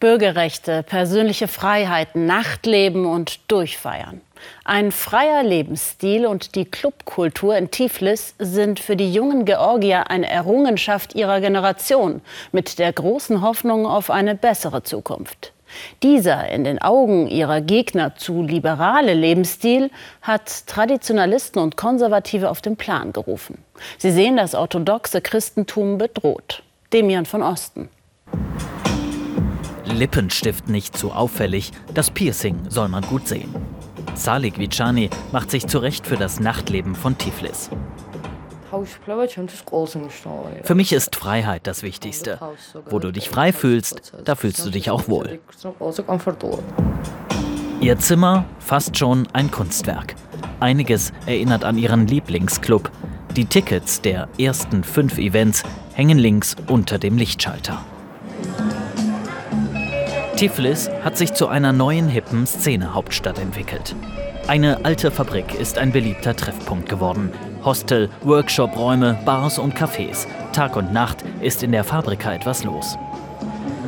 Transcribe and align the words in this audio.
Bürgerrechte, 0.00 0.84
persönliche 0.84 1.48
Freiheiten, 1.48 2.26
Nachtleben 2.26 3.04
und 3.04 3.50
Durchfeiern. 3.50 4.20
Ein 4.64 4.92
freier 4.92 5.42
Lebensstil 5.42 6.24
und 6.24 6.54
die 6.54 6.64
Clubkultur 6.64 7.56
in 7.56 7.72
Tiflis 7.72 8.36
sind 8.38 8.78
für 8.78 8.94
die 8.94 9.12
jungen 9.12 9.44
Georgier 9.44 10.08
eine 10.08 10.30
Errungenschaft 10.30 11.16
ihrer 11.16 11.40
Generation 11.40 12.20
mit 12.52 12.78
der 12.78 12.92
großen 12.92 13.42
Hoffnung 13.42 13.86
auf 13.86 14.10
eine 14.10 14.36
bessere 14.36 14.84
Zukunft. 14.84 15.52
Dieser 16.02 16.48
in 16.48 16.64
den 16.64 16.80
Augen 16.80 17.26
ihrer 17.26 17.60
Gegner 17.60 18.14
zu 18.14 18.42
liberale 18.42 19.14
Lebensstil 19.14 19.90
hat 20.22 20.66
Traditionalisten 20.68 21.60
und 21.60 21.76
Konservative 21.76 22.50
auf 22.50 22.62
den 22.62 22.76
Plan 22.76 23.12
gerufen. 23.12 23.58
Sie 23.98 24.12
sehen 24.12 24.36
das 24.36 24.54
orthodoxe 24.54 25.20
Christentum 25.20 25.98
bedroht. 25.98 26.62
Demian 26.92 27.26
von 27.26 27.42
Osten. 27.42 27.90
Lippenstift 29.98 30.68
nicht 30.68 30.96
zu 30.96 31.10
auffällig, 31.10 31.72
das 31.92 32.10
Piercing 32.10 32.56
soll 32.68 32.88
man 32.88 33.02
gut 33.04 33.26
sehen. 33.26 33.52
Salik 34.14 34.58
Vicani 34.58 35.10
macht 35.32 35.50
sich 35.50 35.66
zurecht 35.66 36.06
für 36.06 36.16
das 36.16 36.38
Nachtleben 36.38 36.94
von 36.94 37.18
Tiflis. 37.18 37.68
Für 40.62 40.74
mich 40.74 40.92
ist 40.92 41.16
Freiheit 41.16 41.66
das 41.66 41.82
Wichtigste. 41.82 42.38
Wo 42.90 42.98
du 43.00 43.10
dich 43.12 43.28
frei 43.28 43.52
fühlst, 43.52 44.12
da 44.24 44.36
fühlst 44.36 44.64
du 44.64 44.70
dich 44.70 44.90
auch 44.90 45.08
wohl. 45.08 45.40
Ihr 47.80 47.98
Zimmer 47.98 48.44
fast 48.60 48.96
schon 48.96 49.26
ein 49.32 49.50
Kunstwerk. 49.50 50.14
Einiges 50.60 51.12
erinnert 51.26 51.64
an 51.64 51.76
ihren 51.76 52.06
Lieblingsclub. 52.06 52.90
Die 53.34 53.46
Tickets 53.46 54.00
der 54.00 54.28
ersten 54.38 54.84
fünf 54.84 55.18
Events 55.18 55.64
hängen 55.94 56.18
links 56.18 56.54
unter 56.68 56.98
dem 56.98 57.16
Lichtschalter. 57.16 57.84
Tiflis 60.38 60.88
hat 61.02 61.16
sich 61.16 61.34
zu 61.34 61.48
einer 61.48 61.72
neuen 61.72 62.06
hippen 62.06 62.46
Szene-Hauptstadt 62.46 63.40
entwickelt. 63.40 63.96
Eine 64.46 64.84
alte 64.84 65.10
Fabrik 65.10 65.52
ist 65.58 65.78
ein 65.78 65.90
beliebter 65.90 66.36
Treffpunkt 66.36 66.88
geworden. 66.88 67.32
Hostel, 67.64 68.08
Workshop-Räume, 68.22 69.18
Bars 69.24 69.58
und 69.58 69.74
Cafés. 69.76 70.28
Tag 70.52 70.76
und 70.76 70.92
Nacht 70.92 71.24
ist 71.40 71.64
in 71.64 71.72
der 71.72 71.82
Fabrika 71.82 72.32
etwas 72.32 72.62
los. 72.62 72.96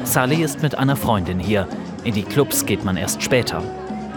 Salih 0.03 0.43
ist 0.43 0.61
mit 0.61 0.75
einer 0.75 0.97
Freundin 0.97 1.39
hier. 1.39 1.69
In 2.03 2.15
die 2.15 2.25
Clubs 2.25 2.67
geht 2.67 2.85
man 2.85 2.97
erst 2.97 3.23
später. 3.23 3.63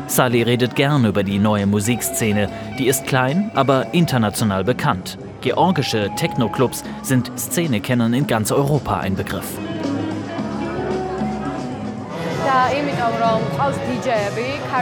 Salih 0.07 0.47
redet 0.47 0.75
gern 0.75 1.05
über 1.05 1.21
die 1.21 1.37
neue 1.37 1.67
Musikszene. 1.67 2.49
Die 2.79 2.87
ist 2.87 3.05
klein, 3.05 3.51
aber 3.53 3.93
international 3.93 4.63
bekannt. 4.63 5.19
Georgische 5.41 6.09
Techno-Clubs 6.17 6.83
sind 7.03 7.31
Szenekennern 7.37 8.15
in 8.15 8.25
ganz 8.25 8.51
Europa 8.51 8.97
ein 9.01 9.15
Begriff. 9.15 9.59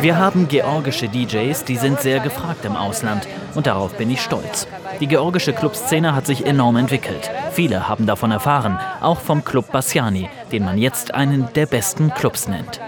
Wir 0.01 0.17
haben 0.17 0.47
georgische 0.47 1.07
DJs, 1.07 1.63
die 1.65 1.77
sind 1.77 1.99
sehr 1.99 2.19
gefragt 2.19 2.65
im 2.65 2.75
Ausland 2.75 3.27
und 3.55 3.67
darauf 3.67 3.95
bin 3.97 4.09
ich 4.09 4.21
stolz. 4.21 4.67
Die 4.99 5.07
georgische 5.07 5.53
Clubszene 5.53 6.15
hat 6.15 6.25
sich 6.25 6.45
enorm 6.45 6.77
entwickelt. 6.77 7.29
Viele 7.51 7.87
haben 7.87 8.05
davon 8.05 8.31
erfahren, 8.31 8.79
auch 9.01 9.19
vom 9.19 9.43
Club 9.43 9.71
Bassiani, 9.71 10.29
den 10.51 10.65
man 10.65 10.77
jetzt 10.77 11.13
einen 11.13 11.47
der 11.53 11.65
besten 11.65 12.13
Clubs 12.13 12.47
nennt. 12.47 12.79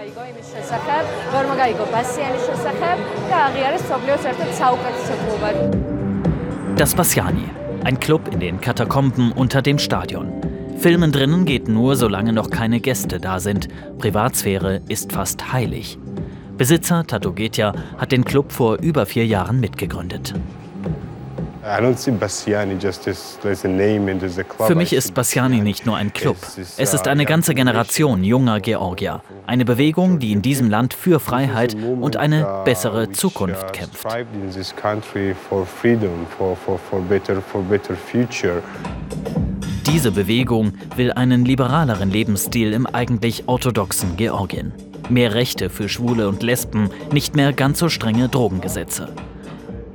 Das 6.76 6.94
Bassiani, 6.94 7.44
ein 7.84 8.00
Club 8.00 8.28
in 8.32 8.40
den 8.40 8.60
Katakomben 8.60 9.32
unter 9.32 9.62
dem 9.62 9.78
Stadion. 9.78 10.43
Filmen 10.78 11.12
drinnen 11.12 11.44
geht 11.44 11.68
nur, 11.68 11.96
solange 11.96 12.32
noch 12.32 12.50
keine 12.50 12.80
Gäste 12.80 13.20
da 13.20 13.40
sind. 13.40 13.68
Privatsphäre 13.98 14.82
ist 14.88 15.12
fast 15.12 15.52
heilig. 15.52 15.98
Besitzer 16.56 17.04
Tato 17.06 17.32
Getja 17.32 17.74
hat 17.98 18.12
den 18.12 18.24
Club 18.24 18.52
vor 18.52 18.76
über 18.76 19.06
vier 19.06 19.26
Jahren 19.26 19.60
mitgegründet. 19.60 20.34
Für 24.66 24.74
mich 24.74 24.92
ist 24.92 25.14
Bassiani 25.14 25.60
nicht 25.60 25.86
nur 25.86 25.96
ein 25.96 26.12
Club. 26.12 26.36
Es 26.76 26.92
ist 26.92 27.08
eine 27.08 27.24
ganze 27.24 27.54
Generation 27.54 28.22
junger 28.22 28.60
Georgier. 28.60 29.22
Eine 29.46 29.64
Bewegung, 29.64 30.18
die 30.18 30.32
in 30.32 30.42
diesem 30.42 30.68
Land 30.68 30.92
für 30.92 31.20
Freiheit 31.20 31.74
und 31.74 32.18
eine 32.18 32.62
bessere 32.66 33.10
Zukunft 33.12 33.72
kämpft. 33.72 34.06
Diese 39.86 40.12
Bewegung 40.12 40.72
will 40.96 41.12
einen 41.12 41.44
liberaleren 41.44 42.10
Lebensstil 42.10 42.72
im 42.72 42.86
eigentlich 42.86 43.44
orthodoxen 43.46 44.16
Georgien. 44.16 44.72
Mehr 45.10 45.34
Rechte 45.34 45.68
für 45.68 45.88
Schwule 45.88 46.28
und 46.28 46.42
Lesben, 46.42 46.90
nicht 47.12 47.36
mehr 47.36 47.52
ganz 47.52 47.80
so 47.80 47.90
strenge 47.90 48.28
Drogengesetze. 48.28 49.12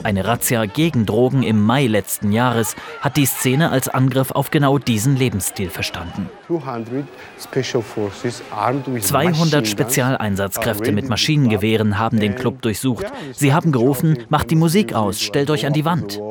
Eine 0.04 0.26
Razzia 0.26 0.66
gegen 0.66 1.06
Drogen 1.06 1.44
im 1.44 1.62
Mai 1.62 1.88
letzten 1.88 2.32
Jahres 2.32 2.76
hat 3.02 3.18
die 3.18 3.26
Szene 3.26 3.70
als 3.72 3.90
Angriff 3.90 4.32
auf 4.32 4.50
genau 4.50 4.78
diesen 4.78 5.18
Lebensstil 5.18 5.70
verstanden. 5.70 6.30
200 9.02 9.68
Spezialeinsatzkräfte 9.68 10.92
mit 10.94 11.10
Maschinengewehren 11.10 12.00
haben 12.00 12.20
den 12.20 12.36
Club 12.36 12.62
durchsucht. 12.62 13.08
Sie 13.34 13.54
haben 13.54 13.72
gerufen, 13.72 14.20
macht 14.30 14.52
die 14.52 14.56
Musik 14.56 14.94
aus, 14.94 15.20
stellt 15.20 15.50
euch 15.50 15.66
an 15.66 15.74
die 15.74 15.84
Wand. 15.84 16.22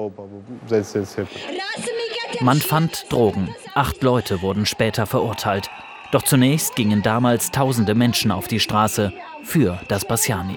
Man 2.41 2.61
fand 2.61 3.07
Drogen. 3.11 3.53
Acht 3.75 4.01
Leute 4.03 4.43
wurden 4.43 4.65
später 4.65 5.07
verurteilt. 5.07 5.71
Doch 6.13 6.23
zunächst 6.23 6.77
gingen 6.77 7.03
damals 7.03 7.51
tausende 7.51 7.97
Menschen 7.97 8.31
auf 8.31 8.47
die 8.47 8.61
Straße 8.61 9.13
für 9.43 9.81
das 9.89 10.05
Bassiani. 10.07 10.57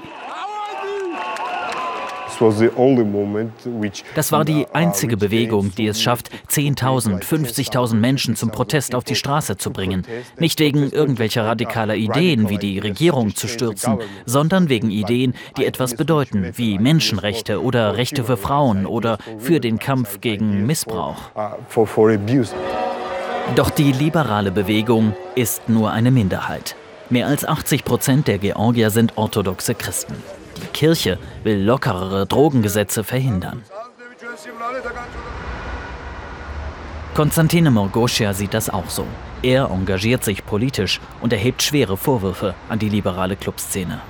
Das 4.16 4.32
war 4.32 4.46
die 4.46 4.66
einzige 4.74 5.18
Bewegung, 5.18 5.74
die 5.76 5.88
es 5.88 6.02
schafft, 6.02 6.30
10.000, 6.50 7.24
50.000 7.24 7.96
Menschen 7.96 8.36
zum 8.36 8.52
Protest 8.52 8.96
auf 8.96 9.04
die 9.04 9.16
Straße 9.16 9.58
zu 9.58 9.72
bringen. 9.72 10.06
Nicht 10.40 10.60
wegen 10.60 10.92
irgendwelcher 10.92 11.46
radikaler 11.46 11.96
Ideen, 11.96 12.50
wie 12.50 12.58
die 12.58 12.80
Regierung 12.80 13.36
zu 13.36 13.48
stürzen, 13.48 14.00
sondern 14.26 14.70
wegen 14.70 14.90
Ideen, 14.92 15.34
die 15.58 15.66
etwas 15.66 15.96
bedeuten, 15.96 16.52
wie 16.56 16.80
Menschenrechte 16.80 17.62
oder 17.62 17.98
Rechte 17.98 18.24
für 18.24 18.38
Frauen 18.38 18.86
oder 18.86 19.18
für 19.38 19.60
den 19.60 19.80
Kampf 19.80 20.22
gegen 20.22 20.66
Missbrauch. 20.66 21.32
Doch 23.56 23.70
die 23.70 23.92
liberale 23.92 24.52
Bewegung 24.52 25.14
ist 25.36 25.68
nur 25.68 25.92
eine 25.92 26.12
Minderheit. 26.12 26.76
Mehr 27.10 27.28
als 27.28 27.46
80 27.46 27.84
Prozent 27.84 28.28
der 28.28 28.38
Georgier 28.38 28.90
sind 28.90 29.18
orthodoxe 29.18 29.76
Christen. 29.76 30.16
Die 30.62 30.68
Kirche 30.68 31.18
will 31.44 31.64
lockerere 31.64 32.26
Drogengesetze 32.26 33.04
verhindern. 33.04 33.64
Konstantine 37.14 37.72
Morgoschia 37.72 38.34
sieht 38.34 38.54
das 38.54 38.70
auch 38.70 38.90
so. 38.90 39.06
Er 39.44 39.70
engagiert 39.70 40.24
sich 40.24 40.46
politisch 40.46 41.02
und 41.20 41.34
erhebt 41.34 41.62
schwere 41.62 41.98
Vorwürfe 41.98 42.56
an 42.70 42.80
die 42.80 42.90
liberale 42.90 43.36
Clubszene. 43.36 44.02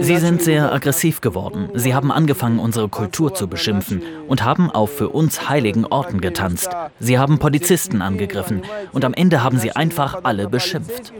Sie 0.00 0.16
sind 0.16 0.42
sehr 0.42 0.72
aggressiv 0.72 1.20
geworden. 1.20 1.68
Sie 1.74 1.94
haben 1.94 2.10
angefangen, 2.10 2.58
unsere 2.58 2.88
Kultur 2.88 3.34
zu 3.34 3.46
beschimpfen 3.46 4.02
und 4.26 4.44
haben 4.44 4.70
auf 4.70 4.90
für 4.96 5.10
uns 5.10 5.48
heiligen 5.48 5.86
Orten 5.86 6.20
getanzt. 6.20 6.70
Sie 6.98 7.18
haben 7.18 7.38
Polizisten 7.38 8.02
angegriffen 8.02 8.62
und 8.92 9.04
am 9.04 9.14
Ende 9.14 9.44
haben 9.44 9.58
sie 9.58 9.72
einfach 9.72 10.24
alle 10.24 10.48
beschimpft. 10.48 11.12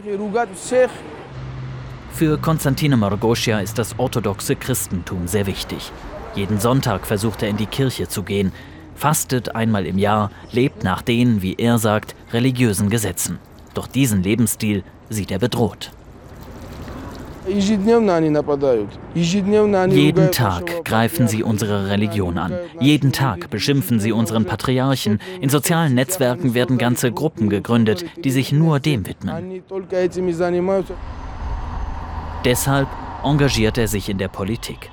Für 2.23 2.37
Konstantine 2.37 2.95
Margoschia 2.95 3.59
ist 3.59 3.77
das 3.77 3.99
orthodoxe 3.99 4.55
Christentum 4.55 5.27
sehr 5.27 5.45
wichtig. 5.45 5.91
Jeden 6.35 6.57
Sonntag 6.57 7.05
versucht 7.05 7.43
er 7.43 7.49
in 7.49 7.57
die 7.57 7.65
Kirche 7.65 8.07
zu 8.07 8.23
gehen, 8.23 8.53
fastet 8.95 9.57
einmal 9.57 9.85
im 9.85 9.97
Jahr, 9.97 10.31
lebt 10.53 10.85
nach 10.85 11.01
den, 11.01 11.41
wie 11.41 11.55
er 11.55 11.79
sagt, 11.79 12.15
religiösen 12.31 12.89
Gesetzen. 12.89 13.39
Doch 13.73 13.87
diesen 13.87 14.23
Lebensstil 14.23 14.85
sieht 15.09 15.31
er 15.31 15.39
bedroht. 15.39 15.91
Jeden 19.89 20.31
Tag 20.31 20.85
greifen 20.85 21.27
sie 21.27 21.43
unsere 21.43 21.89
Religion 21.89 22.37
an. 22.37 22.53
Jeden 22.79 23.11
Tag 23.11 23.49
beschimpfen 23.49 23.99
sie 23.99 24.13
unseren 24.13 24.45
Patriarchen. 24.45 25.19
In 25.41 25.49
sozialen 25.49 25.93
Netzwerken 25.93 26.53
werden 26.53 26.77
ganze 26.77 27.11
Gruppen 27.11 27.49
gegründet, 27.49 28.05
die 28.23 28.31
sich 28.31 28.53
nur 28.53 28.79
dem 28.79 29.05
widmen. 29.05 29.61
Deshalb 32.45 32.89
engagiert 33.23 33.77
er 33.77 33.87
sich 33.87 34.09
in 34.09 34.17
der 34.17 34.27
Politik. 34.27 34.91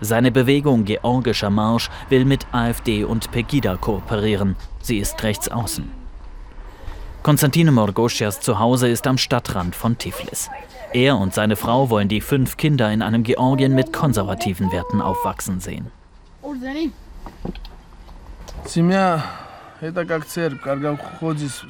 Seine 0.00 0.30
Bewegung 0.30 0.84
Georgischer 0.84 1.48
Marsch 1.48 1.90
will 2.10 2.26
mit 2.26 2.46
AfD 2.52 3.04
und 3.04 3.30
Pegida 3.30 3.76
kooperieren. 3.76 4.56
Sie 4.82 4.98
ist 4.98 5.22
rechts 5.22 5.48
außen. 5.48 5.90
Konstantine 7.22 7.72
Morgoschias 7.72 8.40
Zuhause 8.40 8.88
ist 8.88 9.06
am 9.06 9.16
Stadtrand 9.16 9.74
von 9.74 9.96
Tiflis. 9.96 10.50
Er 10.92 11.16
und 11.16 11.32
seine 11.32 11.56
Frau 11.56 11.88
wollen 11.88 12.08
die 12.08 12.20
fünf 12.20 12.58
Kinder 12.58 12.92
in 12.92 13.00
einem 13.00 13.22
Georgien 13.22 13.74
mit 13.74 13.94
konservativen 13.94 14.70
Werten 14.70 15.00
aufwachsen 15.00 15.60
sehen. 15.60 15.90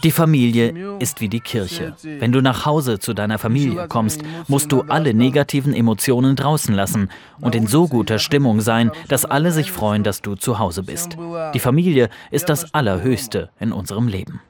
Die 0.02 0.10
Familie 0.10 0.96
ist 0.98 1.20
wie 1.20 1.28
die 1.28 1.40
Kirche. 1.40 1.94
Wenn 2.02 2.32
du 2.32 2.40
nach 2.40 2.66
Hause 2.66 2.98
zu 2.98 3.12
deiner 3.14 3.38
Familie 3.38 3.88
kommst, 3.88 4.22
musst 4.48 4.70
du 4.72 4.82
alle 4.82 5.14
negativen 5.14 5.74
Emotionen 5.74 6.36
draußen 6.36 6.74
lassen 6.74 7.08
und 7.40 7.54
in 7.54 7.66
so 7.66 7.88
guter 7.88 8.18
Stimmung 8.18 8.60
sein, 8.60 8.90
dass 9.08 9.24
alle 9.24 9.52
sich 9.52 9.72
freuen, 9.72 10.02
dass 10.02 10.22
du 10.22 10.34
zu 10.34 10.58
Hause 10.58 10.82
bist. 10.82 11.16
Die 11.54 11.60
Familie 11.60 12.08
ist 12.30 12.48
das 12.48 12.72
Allerhöchste 12.74 13.50
in 13.58 13.72
unserem 13.72 14.08
Leben. 14.08 14.40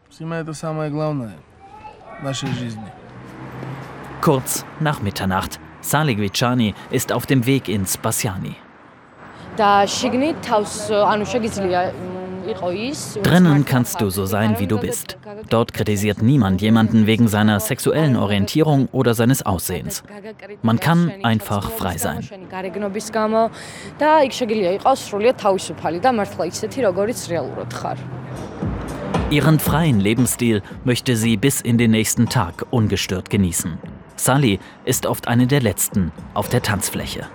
Kurz 4.20 4.64
nach 4.80 5.02
Mitternacht. 5.02 5.60
Salih 5.80 6.16
Viciani 6.18 6.74
ist 6.90 7.12
auf 7.12 7.26
dem 7.26 7.44
Weg 7.44 7.68
ins 7.68 7.98
Bassiani. 7.98 8.56
Drinnen 13.22 13.64
kannst 13.64 14.00
du 14.00 14.10
so 14.10 14.26
sein, 14.26 14.58
wie 14.58 14.66
du 14.66 14.78
bist. 14.78 15.16
Dort 15.48 15.72
kritisiert 15.72 16.22
niemand 16.22 16.60
jemanden 16.62 17.06
wegen 17.06 17.28
seiner 17.28 17.60
sexuellen 17.60 18.16
Orientierung 18.16 18.88
oder 18.92 19.14
seines 19.14 19.44
Aussehens. 19.44 20.02
Man 20.62 20.80
kann 20.80 21.12
einfach 21.22 21.70
frei 21.70 21.96
sein. 21.96 22.28
Ihren 29.30 29.58
freien 29.58 30.00
Lebensstil 30.00 30.62
möchte 30.84 31.16
sie 31.16 31.36
bis 31.36 31.60
in 31.60 31.78
den 31.78 31.90
nächsten 31.90 32.28
Tag 32.28 32.66
ungestört 32.70 33.30
genießen. 33.30 33.78
Sally 34.16 34.60
ist 34.84 35.06
oft 35.06 35.28
eine 35.28 35.46
der 35.46 35.60
letzten 35.60 36.12
auf 36.34 36.48
der 36.48 36.62
Tanzfläche. 36.62 37.26